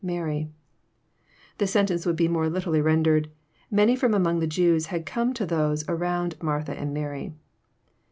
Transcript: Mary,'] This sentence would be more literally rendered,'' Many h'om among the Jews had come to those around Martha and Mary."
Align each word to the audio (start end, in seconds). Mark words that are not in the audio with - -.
Mary,'] 0.03 0.49
This 1.59 1.69
sentence 1.69 2.07
would 2.07 2.15
be 2.15 2.27
more 2.27 2.49
literally 2.49 2.81
rendered,'' 2.81 3.29
Many 3.69 3.95
h'om 3.95 4.15
among 4.15 4.39
the 4.39 4.47
Jews 4.47 4.87
had 4.87 5.05
come 5.05 5.31
to 5.35 5.45
those 5.45 5.85
around 5.87 6.41
Martha 6.41 6.73
and 6.75 6.91
Mary." 6.91 7.35